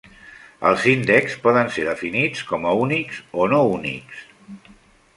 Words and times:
Els 0.69 0.85
índexs 0.91 1.37
poden 1.43 1.69
ser 1.77 1.85
definits 1.89 2.43
com 2.53 2.67
a 2.71 2.75
únics 2.89 3.23
o 3.45 3.49
no 3.55 3.63
únics. 3.79 4.29